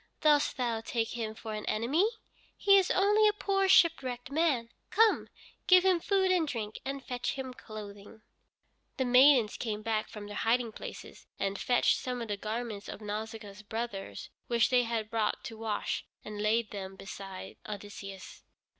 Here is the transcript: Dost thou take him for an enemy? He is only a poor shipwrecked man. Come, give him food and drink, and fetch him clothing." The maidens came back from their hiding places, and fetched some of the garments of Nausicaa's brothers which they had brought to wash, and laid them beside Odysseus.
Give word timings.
Dost 0.21 0.57
thou 0.57 0.81
take 0.81 1.09
him 1.09 1.35
for 1.35 1.53
an 1.53 1.63
enemy? 1.67 2.09
He 2.57 2.75
is 2.79 2.89
only 2.89 3.27
a 3.27 3.33
poor 3.33 3.69
shipwrecked 3.69 4.31
man. 4.31 4.69
Come, 4.89 5.29
give 5.67 5.85
him 5.85 5.99
food 5.99 6.31
and 6.31 6.47
drink, 6.47 6.79
and 6.83 7.05
fetch 7.05 7.33
him 7.33 7.53
clothing." 7.53 8.23
The 8.97 9.05
maidens 9.05 9.57
came 9.57 9.83
back 9.83 10.09
from 10.09 10.25
their 10.25 10.37
hiding 10.37 10.71
places, 10.71 11.27
and 11.37 11.59
fetched 11.59 11.97
some 11.99 12.19
of 12.19 12.29
the 12.29 12.37
garments 12.37 12.89
of 12.89 12.99
Nausicaa's 13.01 13.61
brothers 13.61 14.31
which 14.47 14.71
they 14.71 14.81
had 14.85 15.11
brought 15.11 15.43
to 15.43 15.55
wash, 15.55 16.03
and 16.25 16.41
laid 16.41 16.71
them 16.71 16.95
beside 16.95 17.57
Odysseus. 17.69 18.41